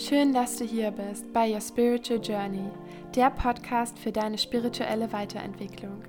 [0.00, 2.70] Schön, dass du hier bist bei Your Spiritual Journey,
[3.14, 6.02] der Podcast für deine spirituelle Weiterentwicklung.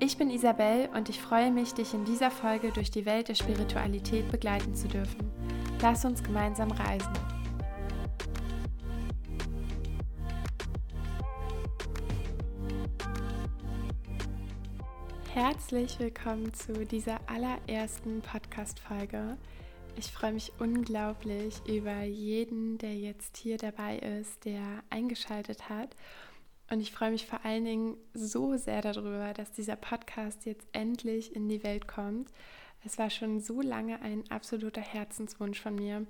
[0.00, 3.36] Ich bin Isabel und ich freue mich, dich in dieser Folge durch die Welt der
[3.36, 5.30] Spiritualität begleiten zu dürfen.
[5.80, 7.12] Lass uns gemeinsam reisen.
[15.32, 19.36] Herzlich willkommen zu dieser allerersten Podcast-Folge.
[19.98, 25.96] Ich freue mich unglaublich über jeden, der jetzt hier dabei ist, der eingeschaltet hat.
[26.70, 31.34] Und ich freue mich vor allen Dingen so sehr darüber, dass dieser Podcast jetzt endlich
[31.34, 32.28] in die Welt kommt.
[32.84, 36.06] Es war schon so lange ein absoluter Herzenswunsch von mir,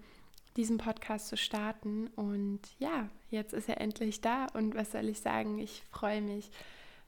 [0.56, 2.08] diesen Podcast zu starten.
[2.16, 4.46] Und ja, jetzt ist er endlich da.
[4.46, 5.60] Und was soll ich sagen?
[5.60, 6.50] Ich freue mich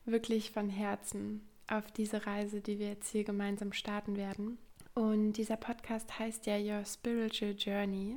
[0.04, 4.58] wirklich von Herzen auf diese Reise, die wir jetzt hier gemeinsam starten werden.
[4.98, 8.16] Und dieser Podcast heißt ja Your Spiritual Journey.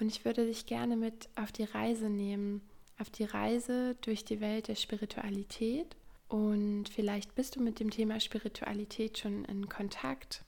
[0.00, 2.62] Und ich würde dich gerne mit auf die Reise nehmen,
[2.98, 5.94] auf die Reise durch die Welt der Spiritualität.
[6.26, 10.42] Und vielleicht bist du mit dem Thema Spiritualität schon in Kontakt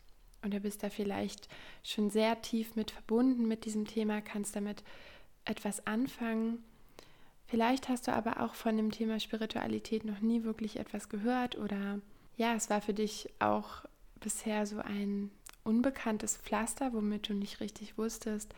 [0.45, 1.49] oder bist da vielleicht
[1.85, 4.83] schon sehr tief mit verbunden mit diesem Thema, kannst damit
[5.45, 6.65] etwas anfangen.
[7.47, 12.01] Vielleicht hast du aber auch von dem Thema Spiritualität noch nie wirklich etwas gehört oder
[12.37, 13.85] ja, es war für dich auch
[14.21, 15.31] bisher so ein
[15.65, 18.55] unbekanntes Pflaster, womit du nicht richtig wusstest,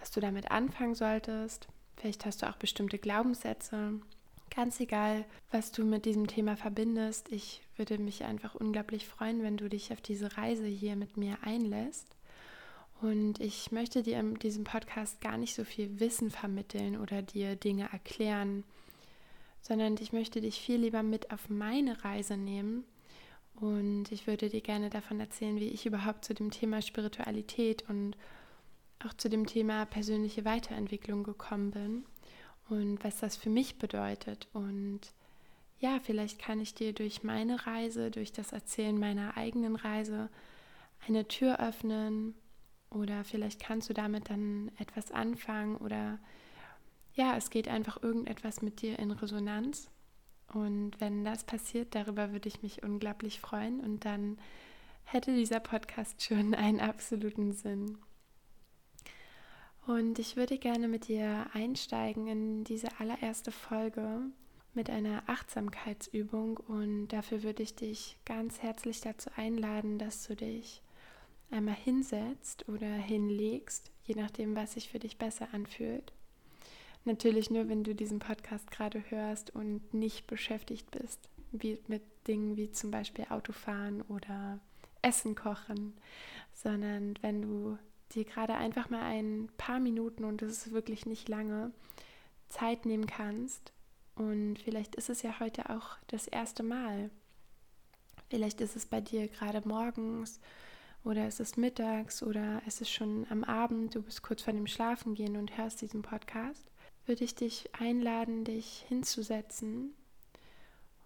[0.00, 1.68] was du damit anfangen solltest.
[1.96, 4.00] Vielleicht hast du auch bestimmte Glaubenssätze.
[4.54, 9.56] Ganz egal, was du mit diesem Thema verbindest, ich würde mich einfach unglaublich freuen, wenn
[9.56, 12.16] du dich auf diese Reise hier mit mir einlässt.
[13.00, 17.56] Und ich möchte dir in diesem Podcast gar nicht so viel Wissen vermitteln oder dir
[17.56, 18.64] Dinge erklären,
[19.60, 22.84] sondern ich möchte dich viel lieber mit auf meine Reise nehmen
[23.62, 28.16] und ich würde dir gerne davon erzählen, wie ich überhaupt zu dem Thema Spiritualität und
[28.98, 32.04] auch zu dem Thema persönliche Weiterentwicklung gekommen bin
[32.68, 34.48] und was das für mich bedeutet.
[34.52, 35.00] Und
[35.78, 40.28] ja, vielleicht kann ich dir durch meine Reise, durch das Erzählen meiner eigenen Reise
[41.06, 42.34] eine Tür öffnen
[42.90, 46.18] oder vielleicht kannst du damit dann etwas anfangen oder
[47.14, 49.91] ja, es geht einfach irgendetwas mit dir in Resonanz
[50.52, 54.38] und wenn das passiert, darüber würde ich mich unglaublich freuen und dann
[55.04, 57.98] hätte dieser Podcast schon einen absoluten Sinn.
[59.86, 64.20] Und ich würde gerne mit dir einsteigen in diese allererste Folge
[64.74, 70.82] mit einer Achtsamkeitsübung und dafür würde ich dich ganz herzlich dazu einladen, dass du dich
[71.50, 76.12] einmal hinsetzt oder hinlegst, je nachdem, was sich für dich besser anfühlt.
[77.04, 82.56] Natürlich nur, wenn du diesen Podcast gerade hörst und nicht beschäftigt bist wie mit Dingen
[82.56, 84.58] wie zum Beispiel Autofahren oder
[85.02, 85.94] Essen kochen,
[86.52, 87.78] sondern wenn du
[88.12, 91.72] dir gerade einfach mal ein paar Minuten, und das ist wirklich nicht lange,
[92.48, 93.72] Zeit nehmen kannst.
[94.14, 97.10] Und vielleicht ist es ja heute auch das erste Mal.
[98.28, 100.38] Vielleicht ist es bei dir gerade morgens
[101.02, 104.66] oder es ist mittags oder es ist schon am Abend, du bist kurz vor dem
[104.66, 106.70] Schlafengehen und hörst diesen Podcast
[107.06, 109.94] würde ich dich einladen, dich hinzusetzen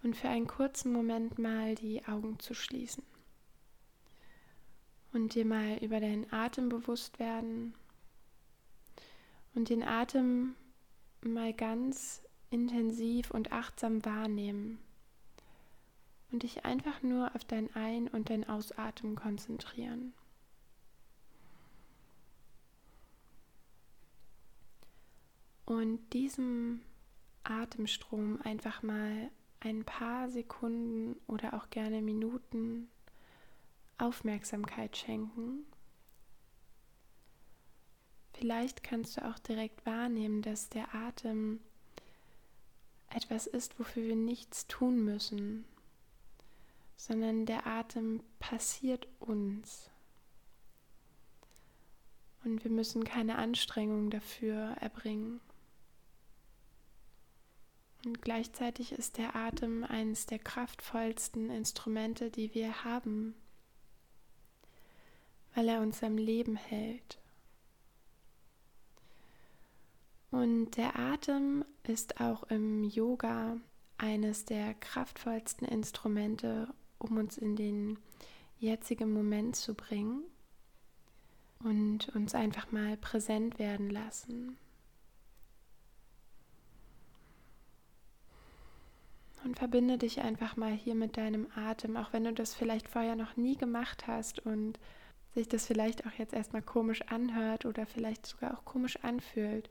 [0.02, 3.02] und für einen kurzen Moment mal die Augen zu schließen
[5.12, 7.74] und dir mal über deinen Atem bewusst werden
[9.54, 10.54] und den Atem
[11.22, 14.78] mal ganz intensiv und achtsam wahrnehmen
[16.30, 20.12] und dich einfach nur auf dein Ein- und dein Ausatmen konzentrieren.
[25.66, 26.80] Und diesem
[27.44, 32.88] Atemstrom einfach mal ein paar Sekunden oder auch gerne Minuten
[33.98, 35.66] Aufmerksamkeit schenken.
[38.32, 41.60] Vielleicht kannst du auch direkt wahrnehmen, dass der Atem
[43.08, 45.64] etwas ist, wofür wir nichts tun müssen,
[46.96, 49.90] sondern der Atem passiert uns.
[52.44, 55.40] Und wir müssen keine Anstrengung dafür erbringen.
[58.06, 63.34] Und gleichzeitig ist der Atem eines der kraftvollsten Instrumente, die wir haben,
[65.56, 67.18] weil er uns am Leben hält.
[70.30, 73.56] Und der Atem ist auch im Yoga
[73.98, 77.98] eines der kraftvollsten Instrumente, um uns in den
[78.60, 80.22] jetzigen Moment zu bringen
[81.64, 84.58] und uns einfach mal präsent werden lassen.
[89.46, 93.14] Und verbinde dich einfach mal hier mit deinem Atem, auch wenn du das vielleicht vorher
[93.14, 94.76] noch nie gemacht hast und
[95.36, 99.70] sich das vielleicht auch jetzt erstmal komisch anhört oder vielleicht sogar auch komisch anfühlt.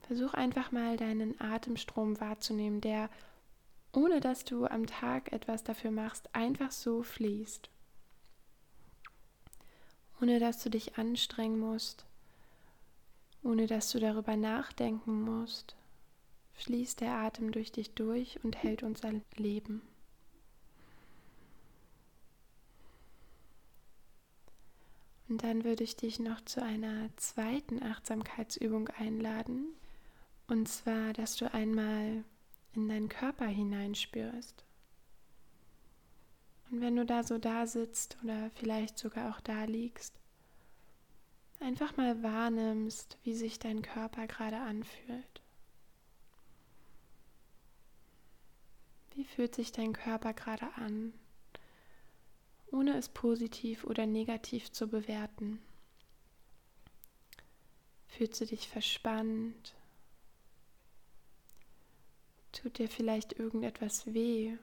[0.00, 3.10] Versuch einfach mal deinen Atemstrom wahrzunehmen, der,
[3.92, 7.68] ohne dass du am Tag etwas dafür machst, einfach so fließt.
[10.22, 12.06] Ohne dass du dich anstrengen musst,
[13.42, 15.76] ohne dass du darüber nachdenken musst,
[16.58, 19.82] fließt der Atem durch dich durch und hält unser Leben.
[25.28, 29.74] Und dann würde ich dich noch zu einer zweiten Achtsamkeitsübung einladen.
[30.46, 32.24] Und zwar, dass du einmal
[32.72, 34.64] in deinen Körper hineinspürst.
[36.70, 40.18] Und wenn du da so da sitzt oder vielleicht sogar auch da liegst,
[41.60, 45.37] einfach mal wahrnimmst, wie sich dein Körper gerade anfühlt.
[49.34, 51.12] Fühlt sich dein Körper gerade an?
[52.72, 55.60] ohne es positiv oder negativ zu bewerten.
[58.08, 59.74] Fühlst du dich verspannt?
[62.52, 64.56] Tut dir vielleicht irgendetwas weh?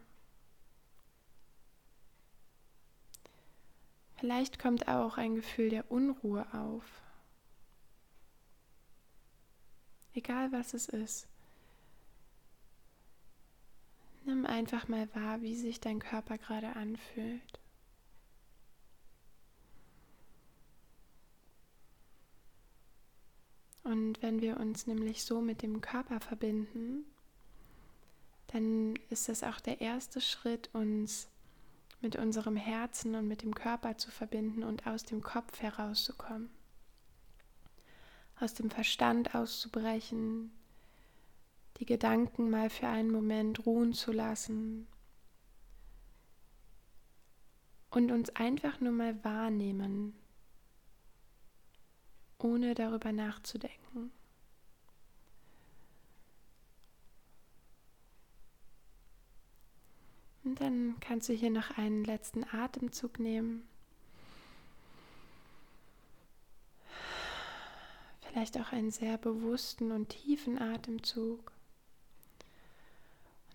[4.17, 6.85] Vielleicht kommt auch ein Gefühl der Unruhe auf.
[10.13, 11.27] Egal was es ist.
[14.25, 17.59] Nimm einfach mal wahr, wie sich dein Körper gerade anfühlt.
[23.83, 27.05] Und wenn wir uns nämlich so mit dem Körper verbinden,
[28.47, 31.27] dann ist das auch der erste Schritt, uns
[32.01, 36.49] mit unserem Herzen und mit dem Körper zu verbinden und aus dem Kopf herauszukommen.
[38.39, 40.51] Aus dem Verstand auszubrechen,
[41.77, 44.87] die Gedanken mal für einen Moment ruhen zu lassen
[47.89, 50.13] und uns einfach nur mal wahrnehmen
[52.39, 54.11] ohne darüber nachzudenken.
[60.43, 63.67] Und dann kannst du hier noch einen letzten Atemzug nehmen.
[68.21, 71.54] Vielleicht auch einen sehr bewussten und tiefen Atemzug.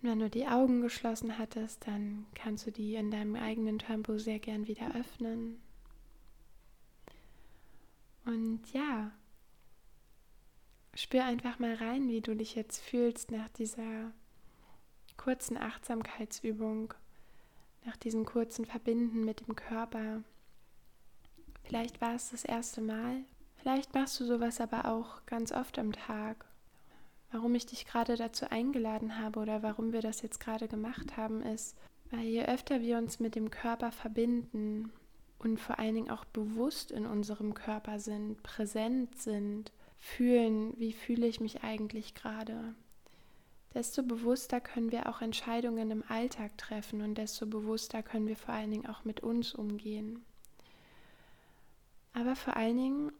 [0.01, 4.17] Und wenn du die Augen geschlossen hattest, dann kannst du die in deinem eigenen Tempo
[4.17, 5.61] sehr gern wieder öffnen.
[8.25, 9.11] Und ja,
[10.93, 14.11] spür einfach mal rein, wie du dich jetzt fühlst nach dieser
[15.17, 16.93] kurzen Achtsamkeitsübung,
[17.85, 20.23] nach diesem kurzen Verbinden mit dem Körper.
[21.63, 23.23] Vielleicht war es das erste Mal,
[23.55, 26.45] vielleicht machst du sowas aber auch ganz oft am Tag.
[27.31, 31.41] Warum ich dich gerade dazu eingeladen habe oder warum wir das jetzt gerade gemacht haben,
[31.41, 31.77] ist,
[32.09, 34.91] weil je öfter wir uns mit dem Körper verbinden,
[35.43, 41.27] und vor allen Dingen auch bewusst in unserem Körper sind, präsent sind, fühlen, wie fühle
[41.27, 42.75] ich mich eigentlich gerade.
[43.73, 48.53] Desto bewusster können wir auch Entscheidungen im Alltag treffen und desto bewusster können wir vor
[48.53, 50.23] allen Dingen auch mit uns umgehen.
[52.13, 53.11] Aber vor allen Dingen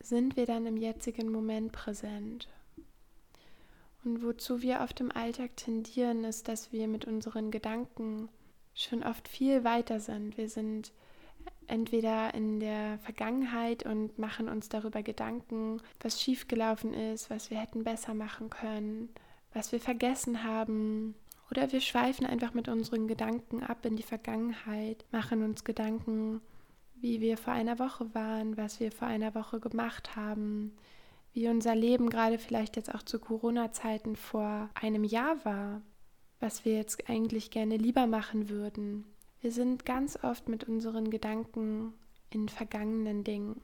[0.00, 2.48] sind wir dann im jetzigen Moment präsent.
[4.04, 8.28] Und wozu wir oft im Alltag tendieren, ist, dass wir mit unseren Gedanken
[8.74, 10.36] schon oft viel weiter sind.
[10.36, 10.92] Wir sind
[11.66, 17.84] entweder in der Vergangenheit und machen uns darüber Gedanken, was schiefgelaufen ist, was wir hätten
[17.84, 19.08] besser machen können,
[19.52, 21.14] was wir vergessen haben.
[21.50, 26.40] Oder wir schweifen einfach mit unseren Gedanken ab in die Vergangenheit, machen uns Gedanken,
[26.96, 30.72] wie wir vor einer Woche waren, was wir vor einer Woche gemacht haben,
[31.34, 35.82] wie unser Leben gerade vielleicht jetzt auch zu Corona-Zeiten vor einem Jahr war,
[36.38, 39.04] was wir jetzt eigentlich gerne lieber machen würden.
[39.40, 41.92] Wir sind ganz oft mit unseren Gedanken
[42.30, 43.60] in vergangenen Dingen.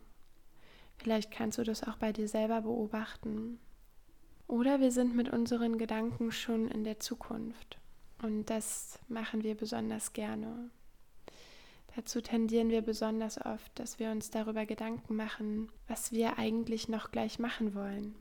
[0.98, 3.58] Vielleicht kannst du das auch bei dir selber beobachten.
[4.48, 7.78] Oder wir sind mit unseren Gedanken schon in der Zukunft.
[8.20, 10.70] Und das machen wir besonders gerne.
[11.96, 17.10] Dazu tendieren wir besonders oft, dass wir uns darüber Gedanken machen, was wir eigentlich noch
[17.10, 18.14] gleich machen wollen.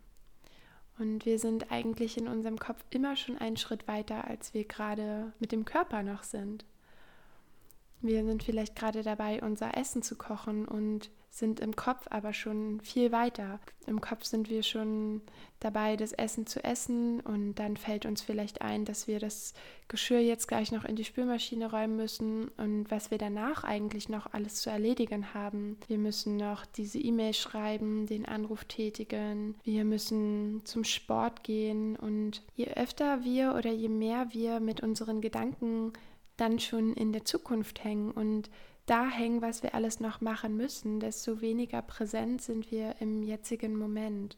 [0.98, 5.32] Und wir sind eigentlich in unserem Kopf immer schon einen Schritt weiter, als wir gerade
[5.40, 6.66] mit dem Körper noch sind.
[8.02, 12.82] Wir sind vielleicht gerade dabei, unser Essen zu kochen und sind im Kopf aber schon
[12.82, 13.60] viel weiter.
[13.86, 15.22] Im Kopf sind wir schon
[15.60, 19.54] dabei, das Essen zu essen und dann fällt uns vielleicht ein, dass wir das
[19.88, 24.34] Geschirr jetzt gleich noch in die Spülmaschine räumen müssen und was wir danach eigentlich noch
[24.34, 25.78] alles zu erledigen haben.
[25.88, 32.42] Wir müssen noch diese E-Mail schreiben, den Anruf tätigen, wir müssen zum Sport gehen und
[32.56, 35.94] je öfter wir oder je mehr wir mit unseren Gedanken
[36.38, 38.50] dann schon in der Zukunft hängen und
[38.90, 43.76] da hängen, was wir alles noch machen müssen, desto weniger präsent sind wir im jetzigen
[43.76, 44.38] Moment.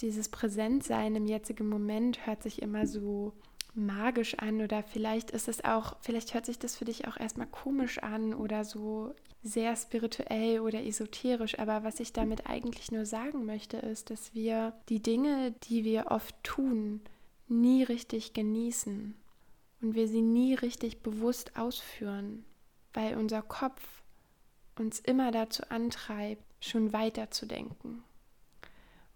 [0.00, 3.32] dieses Präsentsein im jetzigen Moment hört sich immer so
[3.74, 7.46] magisch an oder vielleicht ist es auch, vielleicht hört sich das für dich auch erstmal
[7.46, 13.44] komisch an oder so sehr spirituell oder esoterisch, aber was ich damit eigentlich nur sagen
[13.44, 17.00] möchte, ist, dass wir die Dinge, die wir oft tun,
[17.46, 19.14] nie richtig genießen
[19.82, 22.44] und wir sie nie richtig bewusst ausführen,
[22.94, 23.82] weil unser Kopf
[24.78, 28.02] uns immer dazu antreibt, schon weiter zu denken.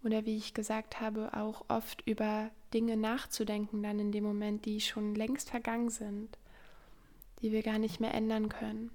[0.04, 4.80] Oder wie ich gesagt habe, auch oft über Dinge nachzudenken, dann in dem Moment, die
[4.80, 6.38] schon längst vergangen sind,
[7.40, 8.90] die wir gar nicht mehr ändern können.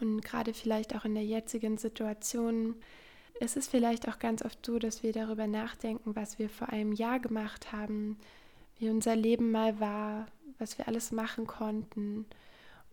[0.00, 2.76] Und gerade vielleicht auch in der jetzigen Situation
[3.40, 6.92] ist es vielleicht auch ganz oft so, dass wir darüber nachdenken, was wir vor einem
[6.92, 8.18] Jahr gemacht haben,
[8.78, 10.26] wie unser Leben mal war,
[10.58, 12.26] was wir alles machen konnten.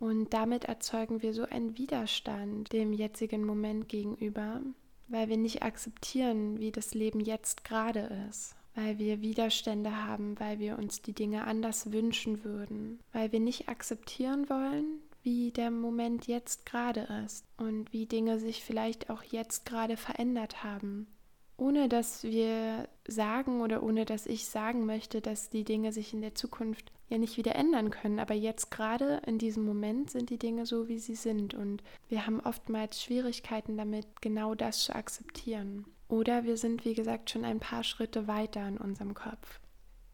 [0.04, 4.60] Und damit erzeugen wir so einen Widerstand dem jetzigen Moment gegenüber,
[5.08, 10.60] weil wir nicht akzeptieren, wie das Leben jetzt gerade ist, weil wir Widerstände haben, weil
[10.60, 16.28] wir uns die Dinge anders wünschen würden, weil wir nicht akzeptieren wollen, wie der Moment
[16.28, 21.08] jetzt gerade ist und wie Dinge sich vielleicht auch jetzt gerade verändert haben.
[21.56, 26.20] Ohne dass wir sagen oder ohne dass ich sagen möchte, dass die Dinge sich in
[26.20, 28.20] der Zukunft ja nicht wieder ändern können.
[28.20, 31.54] Aber jetzt gerade in diesem Moment sind die Dinge so, wie sie sind.
[31.54, 35.86] Und wir haben oftmals Schwierigkeiten damit, genau das zu akzeptieren.
[36.10, 39.60] Oder wir sind, wie gesagt, schon ein paar Schritte weiter in unserem Kopf.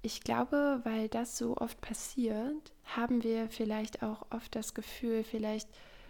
[0.01, 5.67] Ich glaube, weil das so oft passiert, haben wir vielleicht auch oft das Gefühl, vielleicht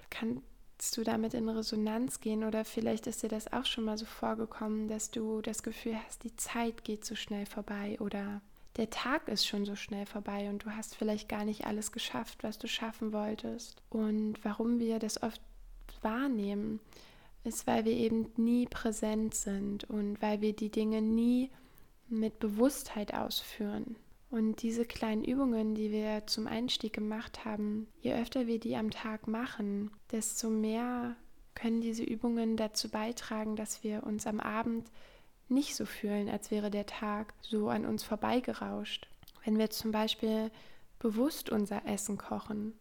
[0.10, 0.42] kann
[0.96, 4.88] du damit in Resonanz gehen oder vielleicht ist dir das auch schon mal so vorgekommen,
[4.88, 8.42] dass du das Gefühl hast, die Zeit geht so schnell vorbei oder
[8.80, 12.44] der Tag ist schon so schnell vorbei und du hast vielleicht gar nicht alles geschafft,
[12.44, 13.84] was du schaffen wolltest.
[13.90, 15.42] Und warum wir das oft
[16.02, 16.80] wahrnehmen,
[17.44, 21.52] ist, weil wir eben nie präsent sind und weil wir die Dinge nie
[22.08, 23.98] mit Bewusstheit ausführen.
[24.30, 28.92] Und diese kleinen Übungen, die wir zum Einstieg gemacht haben, je öfter wir die am
[28.92, 31.18] Tag machen, desto mehr
[31.54, 34.90] können diese Übungen dazu beitragen, dass wir uns am Abend
[35.50, 39.08] nicht so fühlen, als wäre der Tag so an uns vorbeigerauscht.
[39.44, 40.52] Wenn wir zum Beispiel
[41.00, 42.74] bewusst unser Essen kochen.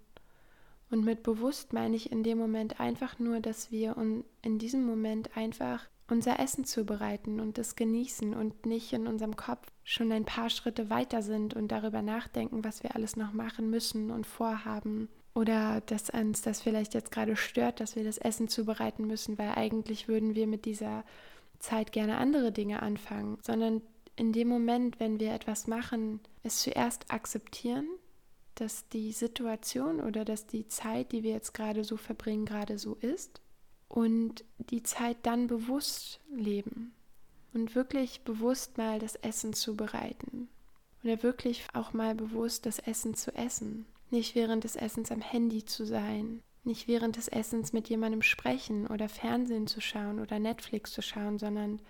[0.91, 3.97] Und mit bewusst meine ich in dem Moment einfach nur, dass wir
[4.43, 9.67] in diesem Moment einfach unser Essen zubereiten und es genießen und nicht in unserem Kopf
[9.85, 14.11] schon ein paar Schritte weiter sind und darüber nachdenken, was wir alles noch machen müssen
[14.11, 15.09] und vorhaben.
[15.35, 19.51] Oder dass uns das vielleicht jetzt gerade stört, dass wir das Essen zubereiten müssen, weil
[19.51, 21.05] eigentlich würden wir mit dieser
[21.59, 23.83] Zeit gerne andere Dinge anfangen, sondern
[24.17, 27.87] in dem Moment, wenn wir etwas machen, es zuerst akzeptieren,
[28.57, 32.95] dass die Situation oder dass die Zeit, die wir jetzt gerade so verbringen, gerade so
[32.95, 33.41] ist
[33.89, 36.93] und die Zeit dann bewusst leben
[37.55, 40.49] und wirklich bewusst mal das Essen zubereiten
[41.05, 45.65] oder wirklich auch mal bewusst das Essen zu essen, nicht während des Essens am Handy
[45.65, 50.93] zu sein, nicht während des Essens mit jemandem sprechen oder Fernsehen zu schauen oder Netflix
[50.93, 51.81] zu schauen, sondern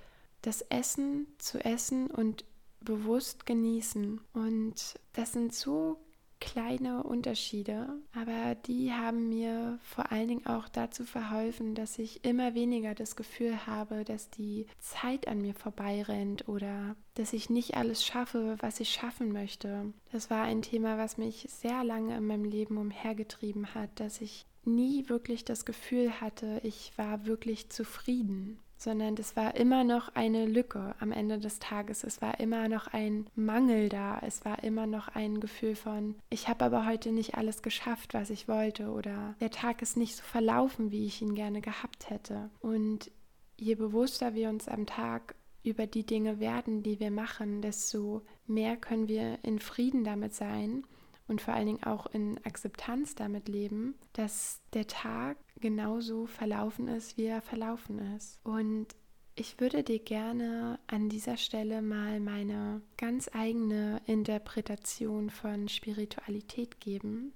[0.40, 2.44] das Essen zu essen und
[2.80, 4.20] bewusst genießen.
[4.32, 5.98] Und das sind so
[6.40, 12.54] kleine Unterschiede, aber die haben mir vor allen Dingen auch dazu verholfen, dass ich immer
[12.54, 18.04] weniger das Gefühl habe, dass die Zeit an mir vorbeirennt oder dass ich nicht alles
[18.04, 19.92] schaffe, was ich schaffen möchte.
[20.12, 24.46] Das war ein Thema, was mich sehr lange in meinem Leben umhergetrieben hat, dass ich
[24.68, 30.46] nie wirklich das Gefühl hatte, ich war wirklich zufrieden sondern das war immer noch eine
[30.46, 32.04] Lücke am Ende des Tages.
[32.04, 34.20] Es war immer noch ein Mangel da.
[34.24, 38.30] Es war immer noch ein Gefühl von, ich habe aber heute nicht alles geschafft, was
[38.30, 42.50] ich wollte oder der Tag ist nicht so verlaufen, wie ich ihn gerne gehabt hätte.
[42.60, 43.10] Und
[43.56, 45.34] je bewusster wir uns am Tag
[45.64, 50.84] über die Dinge werden, die wir machen, desto mehr können wir in Frieden damit sein
[51.28, 57.16] und vor allen Dingen auch in Akzeptanz damit leben, dass der Tag genauso verlaufen ist,
[57.16, 58.40] wie er verlaufen ist.
[58.42, 58.88] Und
[59.34, 67.32] ich würde dir gerne an dieser Stelle mal meine ganz eigene Interpretation von Spiritualität geben.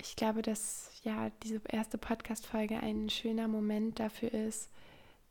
[0.00, 4.70] Ich glaube, dass ja diese erste Podcast-Folge ein schöner Moment dafür ist,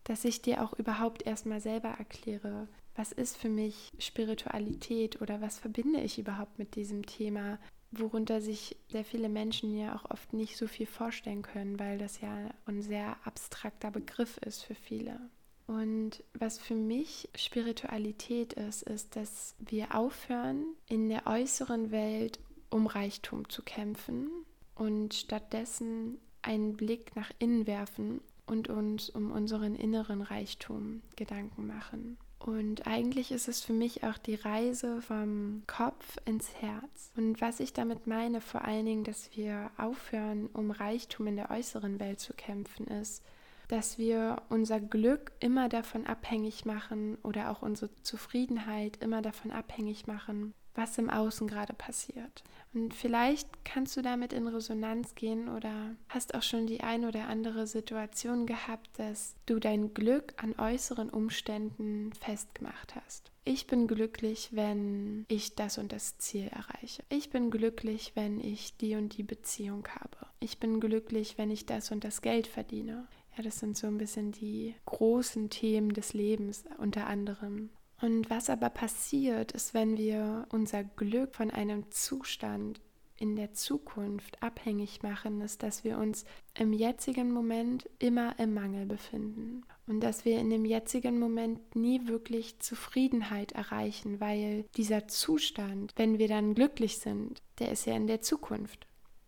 [0.05, 5.59] dass ich dir auch überhaupt erstmal selber erkläre, was ist für mich Spiritualität oder was
[5.59, 7.59] verbinde ich überhaupt mit diesem Thema?
[7.99, 12.21] Worunter sich sehr viele Menschen ja auch oft nicht so viel vorstellen können, weil das
[12.21, 15.19] ja ein sehr abstrakter Begriff ist für viele.
[15.67, 22.87] Und was für mich Spiritualität ist, ist, dass wir aufhören, in der äußeren Welt um
[22.87, 24.29] Reichtum zu kämpfen
[24.75, 32.17] und stattdessen einen Blick nach innen werfen und uns um unseren inneren Reichtum Gedanken machen.
[32.39, 37.11] Und eigentlich ist es für mich auch die Reise vom Kopf ins Herz.
[37.15, 41.49] Und was ich damit meine, vor allen Dingen, dass wir aufhören, um Reichtum in der
[41.49, 43.23] äußeren Welt zu kämpfen, ist,
[43.67, 50.05] dass wir unser Glück immer davon abhängig machen oder auch unsere Zufriedenheit immer davon abhängig
[50.05, 52.43] machen, was im Außen gerade passiert.
[52.73, 57.27] Und vielleicht kannst du damit in Resonanz gehen oder hast auch schon die ein oder
[57.27, 63.31] andere Situation gehabt, dass du dein Glück an äußeren Umständen festgemacht hast.
[63.45, 67.03] Ich bin glücklich, wenn ich das und das Ziel erreiche.
[67.09, 70.17] Ich bin glücklich, wenn ich die und die Beziehung habe.
[70.39, 73.07] Ich bin glücklich, wenn ich das und das Geld verdiene.
[73.37, 77.69] Ja, das sind so ein bisschen die großen Themen des Lebens unter anderem.
[78.01, 82.81] Und was aber passiert, ist, wenn wir unser Glück von einem Zustand
[83.17, 86.25] in der Zukunft abhängig machen, ist, dass wir uns
[86.57, 92.07] im jetzigen Moment immer im Mangel befinden und dass wir in dem jetzigen Moment nie
[92.07, 98.07] wirklich Zufriedenheit erreichen, weil dieser Zustand, wenn wir dann glücklich sind, der ist ja in
[98.07, 98.85] der Zukunft,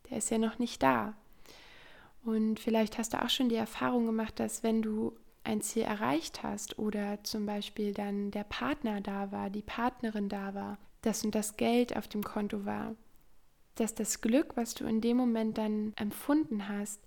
[0.10, 1.16] der ist ja noch nicht da.
[2.26, 5.14] Und vielleicht hast du auch schon die Erfahrung gemacht, dass wenn du
[5.48, 10.54] ein Ziel erreicht hast oder zum Beispiel dann der Partner da war, die Partnerin da
[10.54, 12.96] war, dass und das Geld auf dem Konto war,
[13.76, 17.00] dass das Glück, was du in dem Moment dann empfunden hast,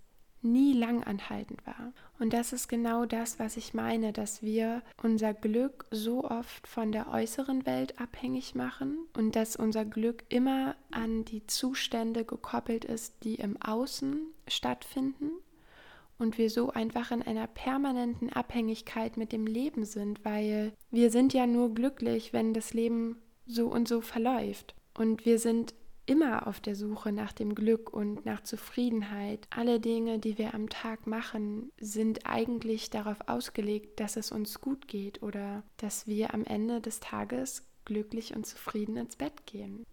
[0.43, 1.93] nie lang anhaltend war.
[2.19, 6.93] Und das ist genau das, was ich meine, dass wir unser Glück so oft von
[6.93, 13.23] der äußeren Welt abhängig machen und dass unser Glück immer an die Zustände gekoppelt ist,
[13.23, 14.19] die im Außen
[14.49, 15.31] stattfinden
[16.21, 21.33] und wir so einfach in einer permanenten Abhängigkeit mit dem Leben sind, weil wir sind
[21.33, 24.75] ja nur glücklich, wenn das Leben so und so verläuft.
[24.97, 25.75] Und wir sind
[26.07, 29.47] immer auf der Suche nach dem Glück und nach Zufriedenheit.
[29.51, 34.89] Alle Dinge, die wir am Tag machen, sind eigentlich darauf ausgelegt, dass es uns gut
[34.89, 39.87] geht oder dass wir am Ende des Tages glücklich und zufrieden ins Bett gehen.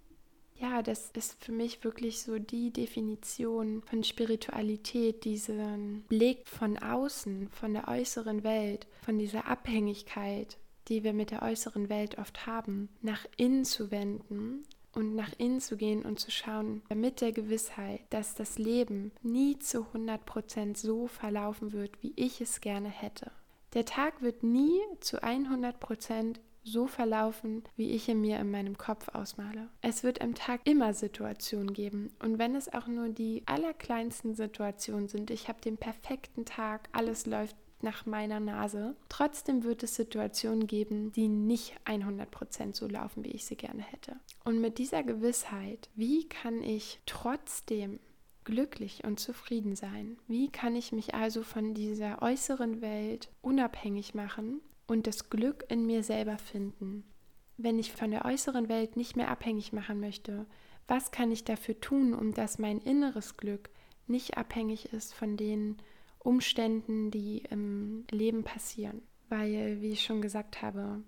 [0.59, 7.49] Ja, das ist für mich wirklich so die Definition von Spiritualität, diesen Blick von außen,
[7.49, 12.89] von der äußeren Welt, von dieser Abhängigkeit, die wir mit der äußeren Welt oft haben,
[13.01, 18.01] nach innen zu wenden und nach innen zu gehen und zu schauen, mit der Gewissheit,
[18.09, 23.31] dass das Leben nie zu 100% so verlaufen wird, wie ich es gerne hätte.
[23.73, 26.37] Der Tag wird nie zu 100%
[26.71, 29.69] so verlaufen, wie ich ihn mir in meinem Kopf ausmale.
[29.81, 35.07] Es wird am Tag immer Situationen geben und wenn es auch nur die allerkleinsten Situationen
[35.07, 38.95] sind, ich habe den perfekten Tag, alles läuft nach meiner Nase.
[39.09, 44.15] Trotzdem wird es Situationen geben, die nicht 100% so laufen, wie ich sie gerne hätte.
[44.43, 47.99] Und mit dieser Gewissheit, wie kann ich trotzdem
[48.45, 50.17] glücklich und zufrieden sein?
[50.27, 55.85] Wie kann ich mich also von dieser äußeren Welt unabhängig machen und das Glück in
[55.85, 57.03] mir selber finden.
[57.57, 60.45] Wenn ich von der äußeren Welt nicht mehr abhängig machen möchte,
[60.87, 63.69] was kann ich dafür tun, um dass mein inneres Glück
[64.07, 65.77] nicht abhängig ist von den
[66.19, 69.01] Umständen, die im Leben passieren?
[69.29, 71.03] Weil, wie ich schon gesagt habe,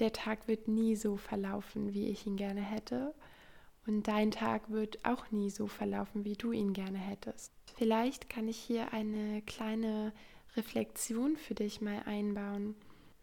[0.00, 3.14] der Tag wird nie so verlaufen, wie ich ihn gerne hätte.
[3.86, 7.52] Und dein Tag wird auch nie so verlaufen, wie du ihn gerne hättest.
[7.76, 10.12] Vielleicht kann ich hier eine kleine
[10.56, 12.74] Reflexion für dich mal einbauen.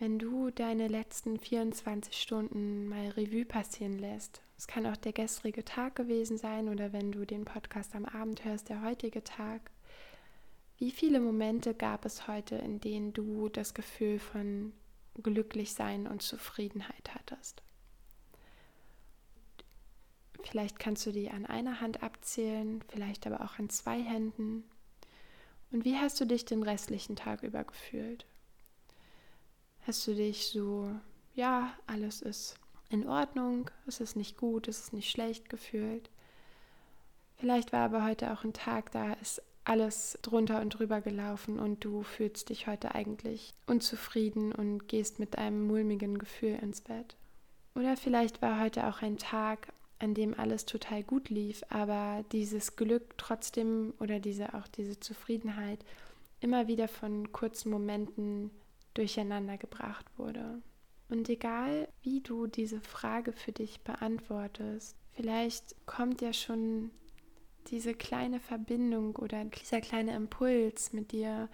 [0.01, 5.63] Wenn du deine letzten 24 Stunden mal Revue passieren lässt, es kann auch der gestrige
[5.63, 9.69] Tag gewesen sein oder wenn du den Podcast am Abend hörst, der heutige Tag.
[10.79, 14.73] Wie viele Momente gab es heute, in denen du das Gefühl von
[15.21, 17.61] Glücklichsein und Zufriedenheit hattest?
[20.41, 24.63] Vielleicht kannst du die an einer Hand abzählen, vielleicht aber auch an zwei Händen.
[25.71, 28.25] Und wie hast du dich den restlichen Tag über gefühlt?
[29.87, 30.89] Hast du dich so,
[31.33, 32.55] ja, alles ist
[32.89, 36.09] in Ordnung, es ist nicht gut, es ist nicht schlecht gefühlt.
[37.37, 41.83] Vielleicht war aber heute auch ein Tag, da ist alles drunter und drüber gelaufen und
[41.85, 47.15] du fühlst dich heute eigentlich unzufrieden und gehst mit einem mulmigen Gefühl ins Bett.
[47.75, 52.75] Oder vielleicht war heute auch ein Tag, an dem alles total gut lief, aber dieses
[52.75, 55.85] Glück trotzdem oder diese auch diese Zufriedenheit
[56.39, 58.49] immer wieder von kurzen Momenten
[58.93, 60.61] durcheinander gebracht wurde.
[61.09, 66.91] Und egal, wie du diese Frage für dich beantwortest, vielleicht kommt ja schon
[67.67, 71.49] diese kleine Verbindung oder dieser kleine Impuls mit dir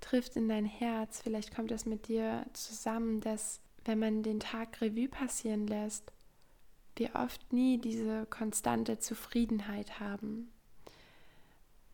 [0.00, 1.20] trifft in dein Herz.
[1.22, 6.12] Vielleicht kommt das mit dir zusammen, dass wenn man den Tag Revue passieren lässt,
[6.96, 10.50] wir oft nie diese konstante Zufriedenheit haben,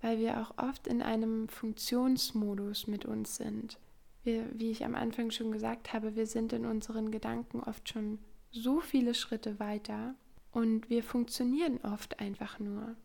[0.00, 3.78] weil wir auch oft in einem Funktionsmodus mit uns sind.
[4.26, 8.18] Wir, wie ich am Anfang schon gesagt habe, wir sind in unseren Gedanken oft schon
[8.50, 10.14] so viele Schritte weiter
[10.52, 12.96] und wir funktionieren oft einfach nur.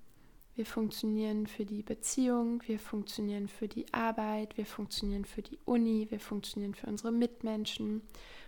[0.56, 6.08] Wir funktionieren für die Beziehung, wir funktionieren für die Arbeit, wir funktionieren für die Uni,
[6.10, 8.02] wir funktionieren für unsere Mitmenschen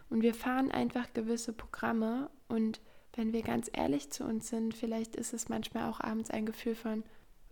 [0.10, 2.82] und wir fahren einfach gewisse Programme und
[3.16, 6.76] wenn wir ganz ehrlich zu uns sind, vielleicht ist es manchmal auch abends ein Gefühl
[6.76, 7.04] von,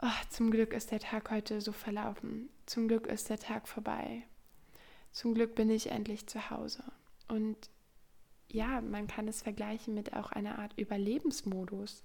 [0.02, 4.24] oh, zum Glück ist der Tag heute so verlaufen, zum Glück ist der Tag vorbei,
[5.12, 6.84] zum Glück bin ich endlich zu Hause.
[7.28, 7.58] Und
[8.50, 12.04] ja, man kann es vergleichen mit auch einer Art Überlebensmodus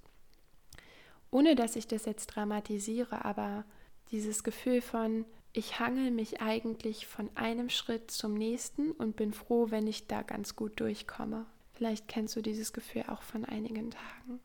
[1.31, 3.65] ohne dass ich das jetzt dramatisiere, aber
[4.11, 9.71] dieses Gefühl von, ich hangel mich eigentlich von einem Schritt zum nächsten und bin froh,
[9.71, 11.47] wenn ich da ganz gut durchkomme.
[11.73, 14.41] Vielleicht kennst du dieses Gefühl auch von einigen Tagen.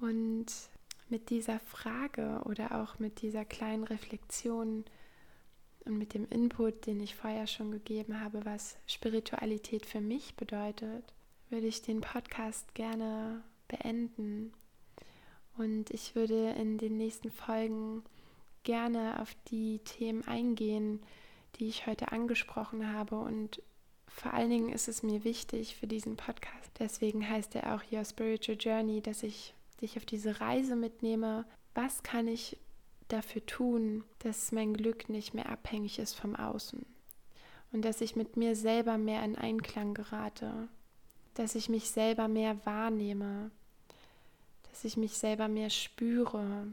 [0.00, 0.46] Und
[1.08, 4.84] mit dieser Frage oder auch mit dieser kleinen Reflexion
[5.84, 11.04] und mit dem Input, den ich vorher schon gegeben habe, was Spiritualität für mich bedeutet,
[11.50, 14.52] würde ich den Podcast gerne beenden
[15.56, 18.02] und ich würde in den nächsten Folgen
[18.64, 21.00] gerne auf die Themen eingehen,
[21.56, 23.16] die ich heute angesprochen habe.
[23.16, 23.62] Und
[24.08, 26.70] vor allen Dingen ist es mir wichtig für diesen Podcast.
[26.78, 31.44] Deswegen heißt er auch Your Spiritual Journey, dass ich dich auf diese Reise mitnehme.
[31.74, 32.56] Was kann ich
[33.08, 36.84] dafür tun, dass mein Glück nicht mehr abhängig ist vom Außen?
[37.72, 40.68] Und dass ich mit mir selber mehr in Einklang gerate,
[41.34, 43.50] dass ich mich selber mehr wahrnehme,
[44.70, 46.68] dass ich mich selber mehr spüre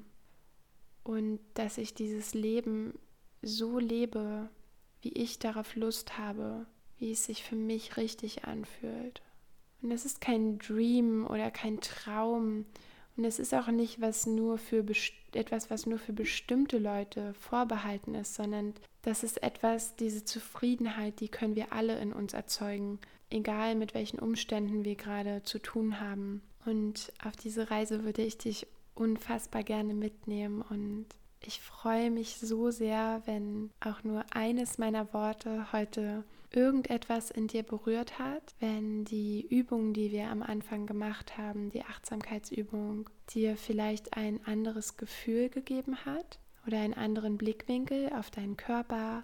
[1.03, 2.97] und dass ich dieses Leben
[3.41, 4.49] so lebe,
[5.01, 6.67] wie ich darauf Lust habe,
[6.99, 9.21] wie es sich für mich richtig anfühlt.
[9.81, 12.65] Und es ist kein Dream oder kein Traum
[13.21, 14.83] und es ist auch nicht was nur für
[15.33, 21.27] etwas, was nur für bestimmte Leute vorbehalten ist, sondern das ist etwas, diese Zufriedenheit, die
[21.27, 22.97] können wir alle in uns erzeugen,
[23.29, 26.41] egal mit welchen Umständen wir gerade zu tun haben.
[26.65, 31.05] Und auf diese Reise würde ich dich unfassbar gerne mitnehmen und
[31.43, 37.63] ich freue mich so sehr, wenn auch nur eines meiner Worte heute irgendetwas in dir
[37.63, 44.17] berührt hat, wenn die Übung, die wir am Anfang gemacht haben, die Achtsamkeitsübung, dir vielleicht
[44.17, 49.23] ein anderes Gefühl gegeben hat oder einen anderen Blickwinkel auf deinen Körper,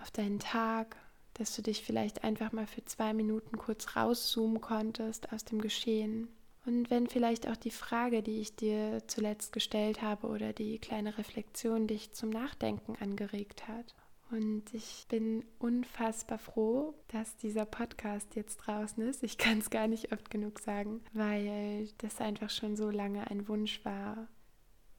[0.00, 0.96] auf deinen Tag,
[1.34, 6.28] dass du dich vielleicht einfach mal für zwei Minuten kurz rauszoomen konntest aus dem Geschehen.
[6.64, 11.18] Und wenn vielleicht auch die Frage, die ich dir zuletzt gestellt habe oder die kleine
[11.18, 13.94] Reflexion dich zum Nachdenken angeregt hat.
[14.30, 19.22] Und ich bin unfassbar froh, dass dieser Podcast jetzt draußen ist.
[19.22, 23.46] Ich kann es gar nicht oft genug sagen, weil das einfach schon so lange ein
[23.48, 24.28] Wunsch war.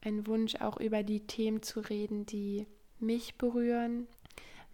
[0.02, 2.66] Ein Wunsch auch über die Themen zu reden, die
[3.00, 4.06] mich berühren,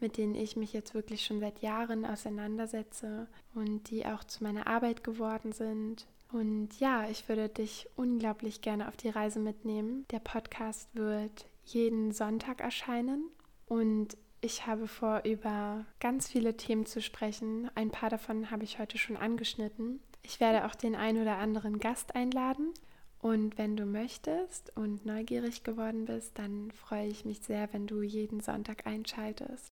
[0.00, 4.66] mit denen ich mich jetzt wirklich schon seit Jahren auseinandersetze und die auch zu meiner
[4.66, 6.06] Arbeit geworden sind.
[6.32, 10.06] Und ja, ich würde dich unglaublich gerne auf die Reise mitnehmen.
[10.10, 13.24] Der Podcast wird jeden Sonntag erscheinen
[13.66, 17.70] und ich habe vor, über ganz viele Themen zu sprechen.
[17.74, 20.00] Ein paar davon habe ich heute schon angeschnitten.
[20.22, 22.72] Ich werde auch den ein oder anderen Gast einladen.
[23.18, 28.00] Und wenn du möchtest und neugierig geworden bist, dann freue ich mich sehr, wenn du
[28.00, 29.68] jeden Sonntag einschaltest.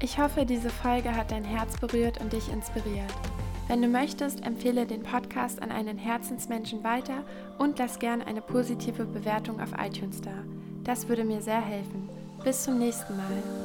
[0.00, 3.12] Ich hoffe, diese Folge hat dein Herz berührt und dich inspiriert.
[3.72, 7.24] Wenn du möchtest, empfehle den Podcast an einen Herzensmenschen weiter
[7.56, 10.34] und lass gerne eine positive Bewertung auf iTunes da.
[10.84, 12.06] Das würde mir sehr helfen.
[12.44, 13.61] Bis zum nächsten Mal.